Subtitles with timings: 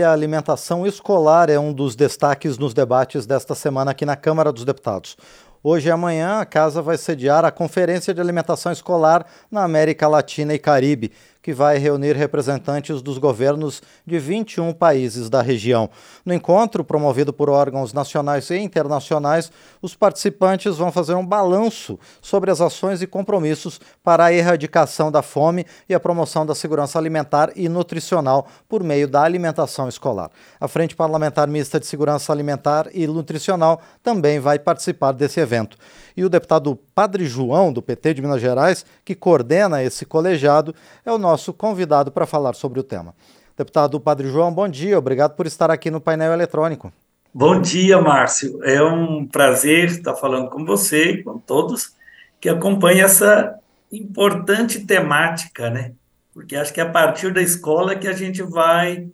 [0.00, 4.64] A alimentação escolar é um dos destaques nos debates desta semana aqui na Câmara dos
[4.64, 5.18] Deputados.
[5.62, 10.54] Hoje e amanhã, a casa vai sediar a Conferência de Alimentação Escolar na América Latina
[10.54, 15.90] e Caribe, que vai reunir representantes dos governos de 21 países da região.
[16.24, 19.50] No encontro, promovido por órgãos nacionais e internacionais,
[19.82, 25.20] os participantes vão fazer um balanço sobre as ações e compromissos para a erradicação da
[25.20, 30.30] fome e a promoção da segurança alimentar e nutricional por meio da alimentação escolar.
[30.60, 35.76] A Frente Parlamentar Mista de Segurança Alimentar e Nutricional também vai participar desse evento.
[36.16, 41.10] E o deputado Padre João, do PT de Minas Gerais, que coordena esse colegiado, é
[41.10, 43.14] o nosso convidado para falar sobre o tema.
[43.56, 46.92] Deputado Padre João, bom dia, obrigado por estar aqui no painel eletrônico.
[47.34, 48.62] Bom dia, Márcio.
[48.62, 51.94] É um prazer estar falando com você e com todos
[52.40, 53.58] que acompanham essa
[53.90, 55.92] importante temática, né?
[56.34, 59.08] Porque acho que é a partir da escola que a gente vai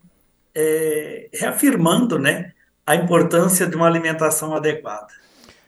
[0.55, 2.53] é, reafirmando, né,
[2.87, 5.09] a importância de uma alimentação adequada.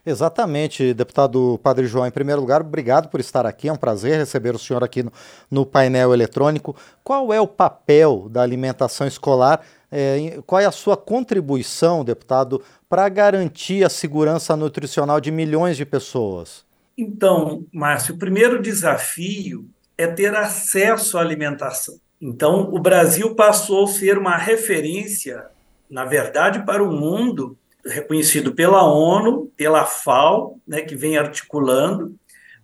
[0.04, 2.06] Exatamente, deputado Padre João.
[2.06, 3.68] Em primeiro lugar, obrigado por estar aqui.
[3.68, 5.12] É um prazer receber o senhor aqui no,
[5.50, 6.74] no painel eletrônico.
[7.04, 9.60] Qual é o papel da alimentação escolar?
[9.92, 15.84] É, qual é a sua contribuição, deputado, para garantir a segurança nutricional de milhões de
[15.84, 16.64] pessoas?
[16.96, 21.98] Então, Márcio, o primeiro desafio é ter acesso à alimentação.
[22.20, 25.46] Então, o Brasil passou a ser uma referência,
[25.90, 32.14] na verdade, para o mundo reconhecido pela ONU, pela FAO, né, que vem articulando.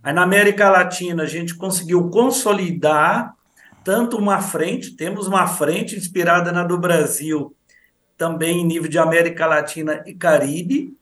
[0.03, 3.35] Aí na América Latina a gente conseguiu consolidar
[3.83, 7.55] tanto uma frente, temos uma frente inspirada na do Brasil,
[8.17, 10.97] também em nível de América Latina e Caribe,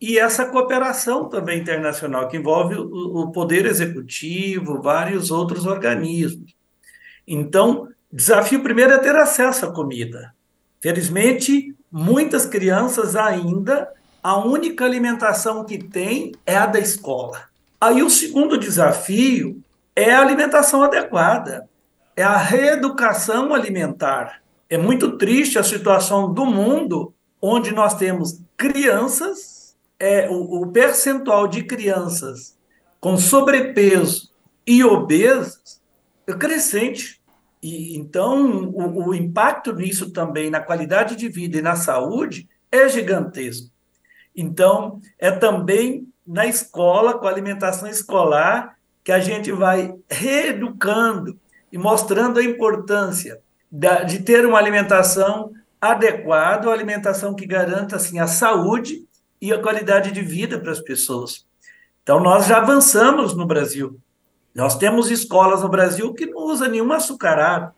[0.00, 6.54] e essa cooperação também internacional, que envolve o, o poder executivo, vários outros organismos.
[7.26, 10.34] Então, desafio primeiro é ter acesso à comida.
[10.80, 13.88] Felizmente, muitas crianças ainda,
[14.20, 17.42] a única alimentação que tem é a da escola.
[17.80, 19.62] Aí o segundo desafio
[19.94, 21.68] é a alimentação adequada,
[22.16, 24.42] é a reeducação alimentar.
[24.68, 31.46] É muito triste a situação do mundo onde nós temos crianças, é, o, o percentual
[31.46, 32.56] de crianças
[33.00, 34.32] com sobrepeso
[34.66, 35.80] e obesas
[36.26, 37.20] é crescente.
[37.64, 42.86] E, então, o, o impacto nisso também na qualidade de vida e na saúde é
[42.90, 43.70] gigantesco.
[44.36, 51.40] Então, é também na escola, com a alimentação escolar, que a gente vai reeducando
[51.72, 53.40] e mostrando a importância
[54.06, 55.50] de ter uma alimentação
[55.80, 59.06] adequada, uma alimentação que garanta assim, a saúde
[59.40, 61.46] e a qualidade de vida para as pessoas.
[62.02, 63.98] Então, nós já avançamos no Brasil.
[64.54, 67.72] Nós temos escolas no Brasil que não usa nenhum açucarado,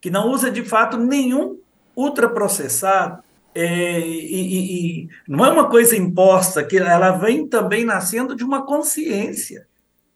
[0.00, 1.58] que não usa de fato nenhum
[1.94, 3.22] ultraprocessado.
[3.54, 8.64] É, e, e, não é uma coisa imposta, que ela vem também nascendo de uma
[8.64, 9.66] consciência.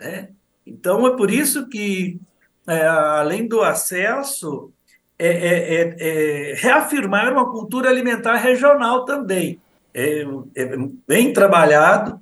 [0.01, 0.31] Né?
[0.67, 2.19] Então, é por isso que,
[2.67, 4.73] é, além do acesso,
[5.19, 9.61] é, é, é, é reafirmar uma cultura alimentar regional também.
[9.93, 10.25] É,
[11.07, 12.21] bem trabalhado,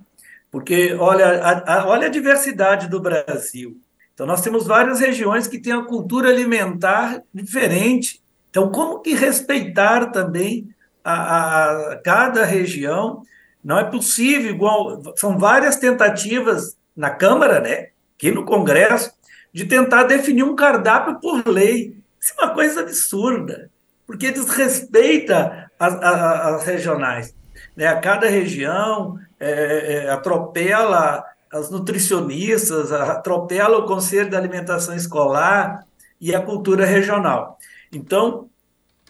[0.54, 3.76] porque olha a, a, olha a diversidade do Brasil.
[4.12, 8.22] Então, nós temos várias regiões que têm a cultura alimentar diferente.
[8.50, 10.72] Então, como que respeitar também
[11.02, 13.24] a, a cada região?
[13.64, 15.02] Não é possível, igual.
[15.16, 19.12] São várias tentativas na Câmara, né, aqui no Congresso,
[19.52, 21.98] de tentar definir um cardápio por lei.
[22.20, 23.72] Isso é uma coisa absurda,
[24.06, 26.20] porque desrespeita as, as,
[26.54, 27.34] as regionais.
[27.76, 27.86] Né?
[27.86, 35.86] A cada região é, é, é, atropela as nutricionistas, atropela o Conselho de Alimentação Escolar
[36.20, 37.58] e a cultura regional.
[37.92, 38.48] Então,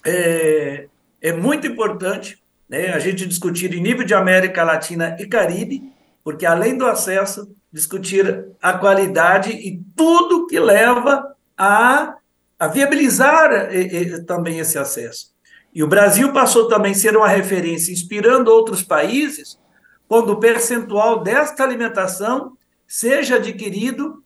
[0.05, 0.87] é,
[1.23, 2.39] é muito importante
[2.69, 5.91] né, a gente discutir em nível de América Latina e Caribe,
[6.23, 12.17] porque além do acesso, discutir a qualidade e tudo que leva a,
[12.59, 15.34] a viabilizar e, e, também esse acesso.
[15.75, 19.59] E o Brasil passou também a ser uma referência, inspirando outros países,
[20.06, 22.56] quando o percentual desta alimentação
[22.87, 24.23] seja adquirido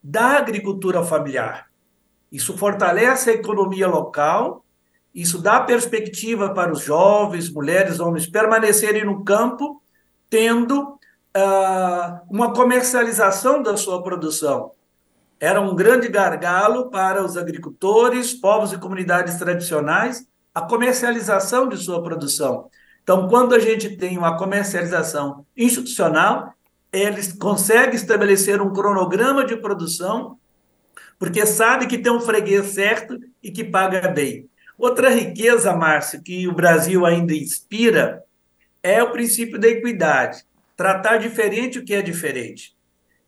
[0.00, 1.66] da agricultura familiar.
[2.30, 4.64] Isso fortalece a economia local,
[5.12, 9.82] isso dá perspectiva para os jovens, mulheres, homens permanecerem no campo,
[10.30, 14.70] tendo uh, uma comercialização da sua produção.
[15.40, 22.02] Era um grande gargalo para os agricultores, povos e comunidades tradicionais a comercialização de sua
[22.02, 22.68] produção.
[23.02, 26.54] Então, quando a gente tem uma comercialização institucional,
[26.92, 30.38] eles conseguem estabelecer um cronograma de produção,
[31.18, 34.48] porque sabe que tem um freguês certo e que paga bem.
[34.78, 38.22] Outra riqueza, Márcio, que o Brasil ainda inspira
[38.82, 40.44] é o princípio da equidade.
[40.76, 42.76] Tratar diferente o que é diferente.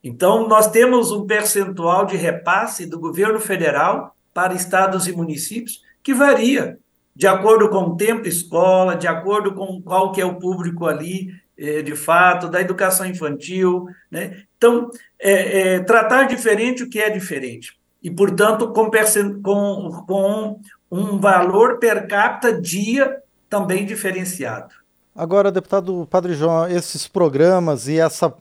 [0.03, 6.13] Então, nós temos um percentual de repasse do governo federal para estados e municípios que
[6.13, 6.79] varia
[7.15, 11.29] de acordo com o tempo escola, de acordo com qual que é o público ali,
[11.57, 13.87] é, de fato, da educação infantil.
[14.11, 14.43] Né?
[14.57, 14.91] Então,
[15.21, 17.79] é, é, tratar diferente o que é diferente.
[18.03, 18.91] E, portanto, com,
[19.43, 24.75] com, com um valor per capita dia também diferenciado.
[25.15, 28.35] Agora, deputado Padre João, esses programas e essa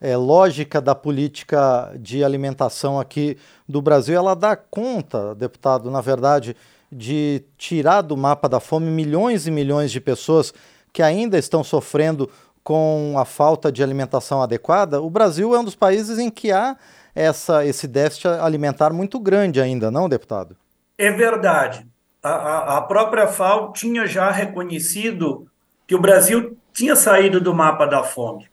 [0.00, 3.36] é, lógica da política de alimentação aqui
[3.68, 6.56] do Brasil, ela dá conta, deputado, na verdade,
[6.90, 10.52] de tirar do mapa da fome milhões e milhões de pessoas
[10.92, 12.28] que ainda estão sofrendo
[12.64, 15.00] com a falta de alimentação adequada?
[15.00, 16.76] O Brasil é um dos países em que há
[17.14, 20.56] essa, esse déficit alimentar muito grande ainda, não, deputado?
[20.98, 21.86] É verdade.
[22.22, 25.46] A, a própria FAO tinha já reconhecido
[25.86, 28.48] que o Brasil tinha saído do mapa da fome.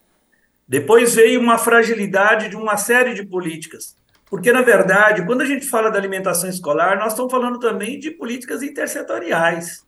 [0.68, 3.97] Depois veio uma fragilidade de uma série de políticas.
[4.30, 8.12] Porque, na verdade, quando a gente fala da alimentação escolar, nós estamos falando também de
[8.12, 9.86] políticas intersetoriais.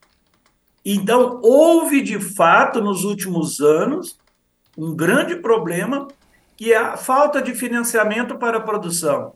[0.83, 4.18] Então, houve, de fato, nos últimos anos,
[4.77, 6.07] um grande problema,
[6.56, 9.33] que é a falta de financiamento para a produção.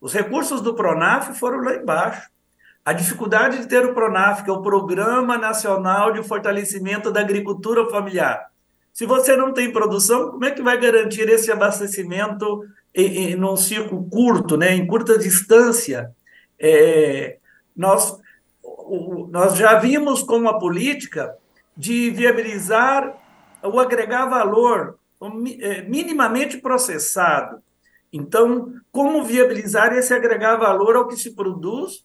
[0.00, 2.28] Os recursos do PRONAF foram lá embaixo.
[2.84, 7.88] A dificuldade de ter o PRONAF, que é o Programa Nacional de Fortalecimento da Agricultura
[7.88, 8.50] Familiar.
[8.92, 12.64] Se você não tem produção, como é que vai garantir esse abastecimento
[12.94, 16.14] em, num ciclo curto, né, em curta distância?
[16.58, 17.38] É,
[17.76, 18.18] nós,
[18.62, 21.34] o, nós já vimos como a política
[21.76, 23.16] de viabilizar
[23.62, 24.98] o agregar valor
[25.60, 27.62] é, minimamente processado.
[28.12, 32.04] Então, como viabilizar esse agregar valor ao que se produz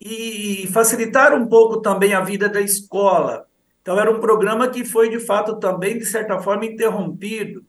[0.00, 3.46] e facilitar um pouco também a vida da escola.
[3.82, 7.64] Então, era um programa que foi, de fato, também, de certa forma, interrompido.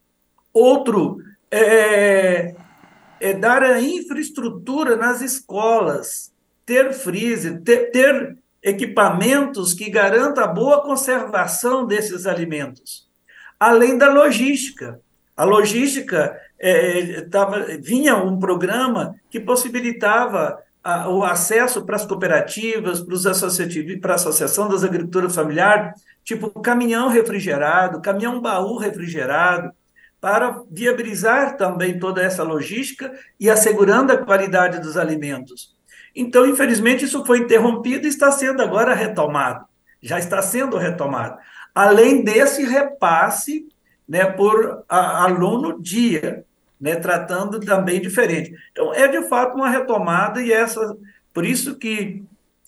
[0.54, 1.18] Outro
[1.51, 2.56] é,
[3.19, 6.31] é dar a infraestrutura nas escolas,
[6.65, 13.09] ter freezer, ter, ter equipamentos que garantam a boa conservação desses alimentos,
[13.59, 15.00] além da logística.
[15.36, 23.04] A logística é, tava, vinha um programa que possibilitava a, o acesso para as cooperativas,
[24.00, 29.71] para a Associação das Agriculturas Familiares, tipo caminhão refrigerado, caminhão baú refrigerado,
[30.21, 35.75] para viabilizar também toda essa logística e assegurando a qualidade dos alimentos.
[36.15, 39.65] Então, infelizmente, isso foi interrompido e está sendo agora retomado.
[40.00, 41.39] Já está sendo retomado.
[41.73, 43.68] Além desse repasse
[44.07, 46.45] né, por a, aluno dia,
[46.79, 48.53] né, tratando também diferente.
[48.71, 50.95] Então, é de fato uma retomada e essa,
[51.33, 52.23] por isso que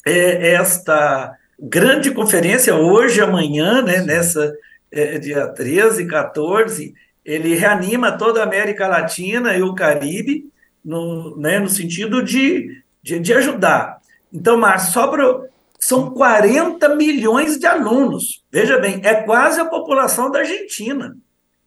[0.06, 4.56] é, esta grande conferência, hoje, amanhã, né, nessa
[4.92, 6.94] é, dia 13, 14,
[7.26, 10.52] ele reanima toda a América Latina e o Caribe,
[10.84, 14.02] no, né, no sentido de, de, de ajudar.
[14.32, 18.44] Então, Márcio, só para são 40 milhões de alunos.
[18.50, 21.18] Veja bem, é quase a população da Argentina.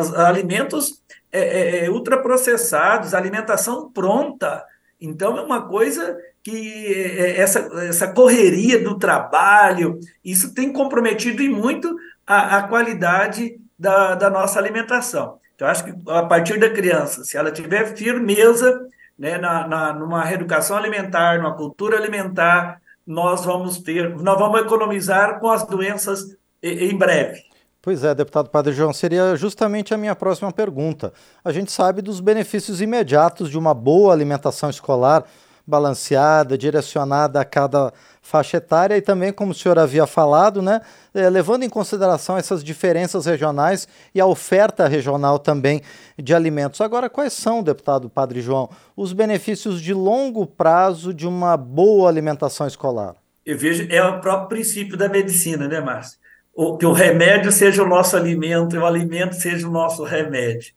[0.00, 4.64] os alimentos é, é, é, ultraprocessados, alimentação pronta.
[5.00, 11.42] Então, é uma coisa que é, é, essa, essa correria do trabalho, isso tem comprometido
[11.42, 15.38] e muito a, a qualidade da, da nossa alimentação.
[15.56, 18.86] Então, acho que a partir da criança, se ela tiver firmeza
[19.18, 25.40] né, na, na, numa reeducação alimentar, numa cultura alimentar, nós vamos ter, nós vamos economizar
[25.40, 27.40] com as doenças em breve.
[27.80, 31.12] Pois é, deputado Padre João, seria justamente a minha próxima pergunta.
[31.44, 35.24] A gente sabe dos benefícios imediatos de uma boa alimentação escolar,
[35.66, 40.80] balanceada, direcionada a cada faixa etária e também, como o senhor havia falado, né,
[41.12, 45.82] é, levando em consideração essas diferenças regionais e a oferta regional também
[46.16, 46.80] de alimentos.
[46.80, 52.66] Agora, quais são, deputado Padre João, os benefícios de longo prazo de uma boa alimentação
[52.66, 53.16] escolar?
[53.44, 56.18] Eu vejo, é o próprio princípio da medicina, né, Márcio?
[56.54, 60.74] O, que o remédio seja o nosso alimento e o alimento seja o nosso remédio.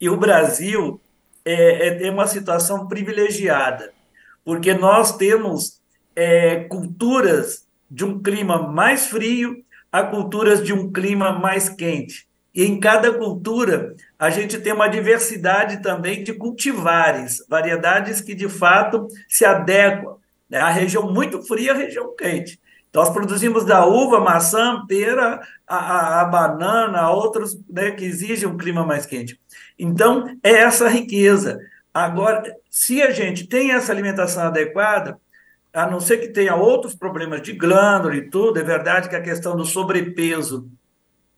[0.00, 1.00] E o Brasil
[1.44, 3.92] é, é, é uma situação privilegiada,
[4.46, 5.80] porque nós temos
[6.14, 9.56] é, culturas de um clima mais frio
[9.90, 12.28] a culturas de um clima mais quente.
[12.54, 18.48] E em cada cultura, a gente tem uma diversidade também de cultivares, variedades que de
[18.48, 20.16] fato se adequam
[20.48, 20.60] né?
[20.60, 22.60] à região muito fria à região quente.
[22.94, 28.56] Nós produzimos da uva, maçã, pera, a, a, a banana, outros né, que exigem um
[28.56, 29.38] clima mais quente.
[29.76, 31.58] Então, é essa riqueza.
[31.96, 35.18] Agora, se a gente tem essa alimentação adequada,
[35.72, 39.22] a não ser que tenha outros problemas de glândula e tudo, é verdade que a
[39.22, 40.68] questão do sobrepeso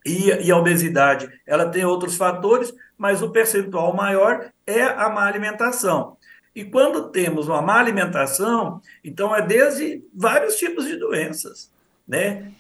[0.05, 5.29] e, e, a obesidade, ela tem outros fatores, mas o percentual maior é a má
[5.29, 6.17] alimentação.
[6.53, 11.71] E quando temos uma má alimentação, então é desde vários tipos de doenças,
[12.07, 12.51] né?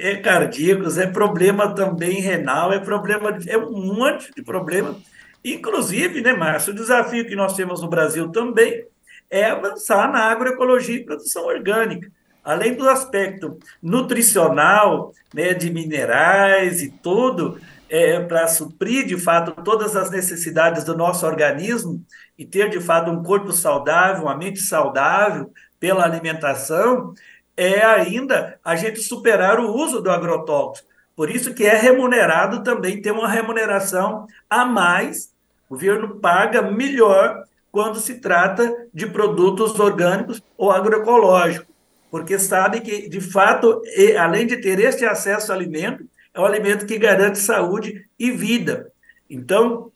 [0.00, 4.96] É cardíacos, é problema também renal, é problema, é um monte de problema.
[5.44, 8.86] Inclusive, né, Márcio, o desafio que nós temos no Brasil também
[9.30, 12.10] é avançar na agroecologia e produção orgânica.
[12.44, 17.58] Além do aspecto nutricional, né, de minerais e tudo,
[17.88, 22.04] é, para suprir de fato todas as necessidades do nosso organismo
[22.38, 27.14] e ter de fato um corpo saudável, uma mente saudável pela alimentação,
[27.56, 30.88] é ainda a gente superar o uso do agrotóxico.
[31.14, 35.31] Por isso que é remunerado também, tem uma remuneração a mais,
[35.72, 41.66] o governo paga melhor quando se trata de produtos orgânicos ou agroecológicos,
[42.10, 43.80] porque sabe que, de fato,
[44.20, 48.92] além de ter este acesso ao alimento, é um alimento que garante saúde e vida.
[49.30, 49.90] Então,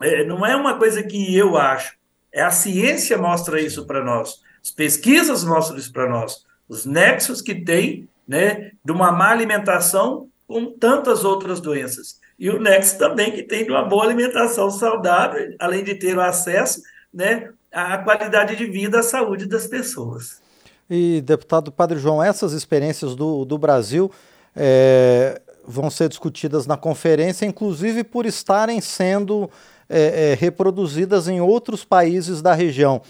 [0.00, 1.96] é, não é uma coisa que eu acho,
[2.32, 7.42] é a ciência mostra isso para nós, as pesquisas mostram isso para nós, os nexos
[7.42, 12.20] que tem né, de uma má alimentação com tantas outras doenças.
[12.38, 16.82] E o nexo também que tem uma boa alimentação saudável, além de ter o acesso
[17.12, 20.40] né, a qualidade de vida, a saúde das pessoas.
[20.88, 24.10] E, deputado Padre João, essas experiências do, do Brasil
[24.54, 29.50] é, vão ser discutidas na conferência, inclusive por estarem sendo
[29.88, 33.00] é, é, reproduzidas em outros países da região.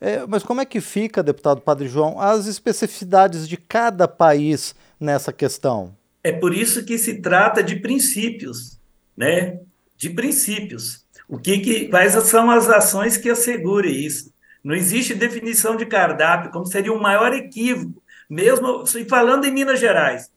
[0.00, 5.32] É, mas como é que fica, deputado Padre João, as especificidades de cada país nessa
[5.32, 5.97] questão?
[6.28, 8.78] É por isso que se trata de princípios,
[9.16, 9.60] né?
[9.96, 11.06] De princípios.
[11.26, 14.30] O que, que quais são as ações que assegurem isso?
[14.62, 20.30] Não existe definição de cardápio, como seria um maior equívoco, mesmo falando em Minas Gerais.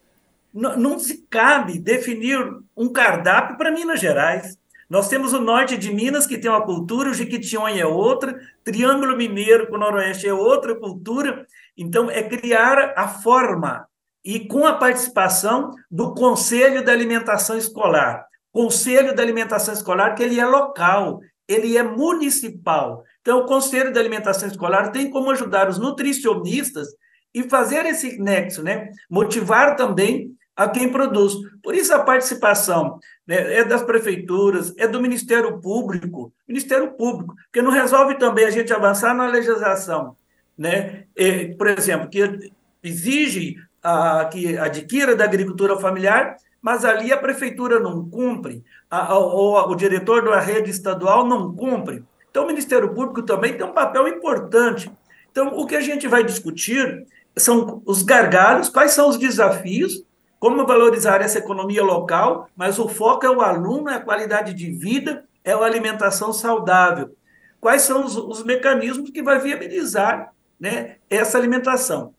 [0.53, 2.39] Não, não se cabe definir
[2.75, 4.57] um cardápio para Minas Gerais.
[4.89, 9.17] Nós temos o norte de Minas, que tem uma cultura, o Jequitinhonha é outra, Triângulo
[9.17, 11.45] Mineiro com o Noroeste é outra cultura.
[11.77, 13.90] Então, é criar a forma
[14.23, 18.25] e com a participação do Conselho da Alimentação Escolar.
[18.51, 23.03] Conselho da Alimentação Escolar, que ele é local, ele é municipal.
[23.21, 26.87] Então, o Conselho da Alimentação Escolar tem como ajudar os nutricionistas
[27.33, 28.89] e fazer esse nexo, né?
[29.09, 31.33] Motivar também a quem produz.
[31.63, 37.61] Por isso, a participação né, é das prefeituras, é do Ministério Público, Ministério Público, que
[37.61, 40.15] não resolve também a gente avançar na legislação,
[40.57, 41.05] né?
[41.15, 42.51] E, por exemplo, que
[42.83, 49.17] exige a, que adquira da agricultura familiar mas ali a prefeitura não cumpre, a, a,
[49.17, 52.03] o diretor da rede estadual não cumpre.
[52.29, 54.91] Então, o Ministério Público também tem um papel importante.
[55.31, 60.03] Então, o que a gente vai discutir são os gargalos, quais são os desafios,
[60.39, 64.71] como valorizar essa economia local, mas o foco é o aluno, é a qualidade de
[64.71, 67.15] vida, é a alimentação saudável.
[67.59, 72.13] Quais são os, os mecanismos que vai viabilizar né, essa alimentação?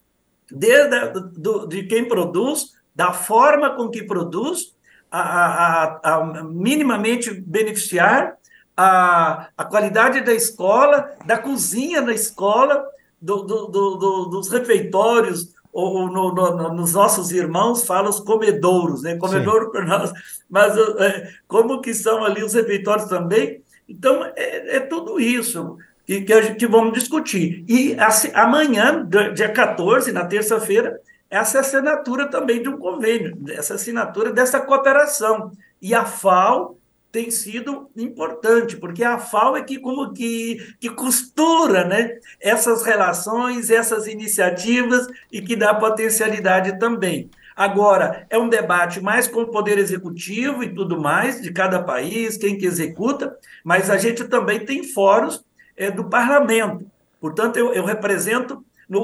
[0.51, 4.75] Desde a, do, de quem produz da forma com que produz,
[5.09, 8.35] a, a, a minimamente beneficiar
[8.75, 12.83] a, a qualidade da escola, da cozinha da escola,
[13.21, 19.15] do, do, do, dos refeitórios, ou no, no, nos nossos irmãos fala os comedouros, né?
[19.15, 20.13] Comedouro para nós,
[20.49, 23.63] mas é, como que são ali os refeitórios também?
[23.89, 27.63] Então, é, é tudo isso que, que, que vamos discutir.
[27.67, 27.95] E
[28.33, 35.51] amanhã, dia 14, na terça-feira, essa assinatura também de um convênio, essa assinatura dessa cooperação.
[35.81, 36.77] E a FAO
[37.11, 43.69] tem sido importante, porque a FAO é que como que, que costura né, essas relações,
[43.69, 47.29] essas iniciativas e que dá potencialidade também.
[47.55, 52.35] Agora, é um debate mais com o poder executivo e tudo mais, de cada país,
[52.35, 55.45] quem que executa, mas a gente também tem fóruns
[55.75, 56.85] é, do parlamento.
[57.19, 59.01] Portanto, eu, eu represento no,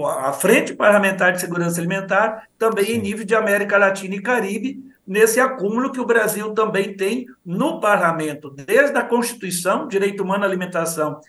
[0.00, 2.92] o, a Frente Parlamentar de Segurança Alimentar, também Sim.
[2.92, 7.80] em nível de América Latina e Caribe, nesse acúmulo que o Brasil também tem no
[7.80, 11.20] parlamento, desde a Constituição, direito humano à alimentação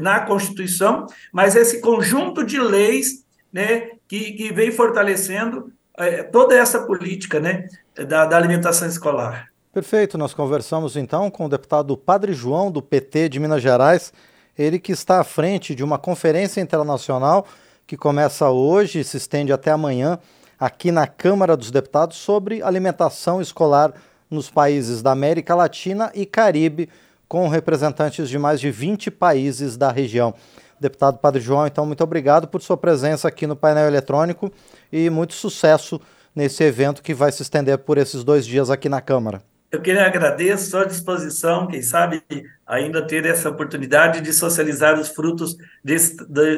[0.00, 6.80] na Constituição, mas esse conjunto de leis né, que, que vem fortalecendo é, toda essa
[6.86, 9.51] política né, da, da alimentação escolar.
[9.72, 14.12] Perfeito, nós conversamos então com o deputado Padre João, do PT de Minas Gerais,
[14.56, 17.46] ele que está à frente de uma conferência internacional
[17.86, 20.18] que começa hoje e se estende até amanhã
[20.60, 23.94] aqui na Câmara dos Deputados sobre alimentação escolar
[24.30, 26.90] nos países da América Latina e Caribe,
[27.26, 30.34] com representantes de mais de 20 países da região.
[30.78, 34.52] Deputado Padre João, então, muito obrigado por sua presença aqui no painel eletrônico
[34.92, 35.98] e muito sucesso
[36.36, 39.42] nesse evento que vai se estender por esses dois dias aqui na Câmara.
[39.72, 42.22] Eu queria agradecer, à disposição, quem sabe
[42.66, 46.14] ainda ter essa oportunidade de socializar os frutos desses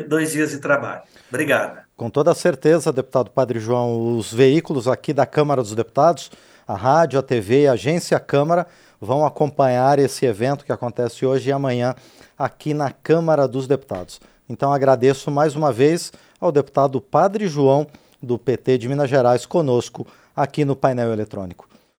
[0.08, 1.02] dois dias de trabalho.
[1.28, 1.84] Obrigado.
[1.96, 6.28] Com toda certeza, deputado Padre João, os veículos aqui da Câmara dos Deputados,
[6.66, 8.66] a rádio, a TV e a agência Câmara,
[9.00, 11.94] vão acompanhar esse evento que acontece hoje e amanhã
[12.36, 14.20] aqui na Câmara dos Deputados.
[14.48, 17.86] Então agradeço mais uma vez ao deputado Padre João,
[18.20, 20.04] do PT de Minas Gerais, conosco
[20.34, 21.73] aqui no painel eletrônico.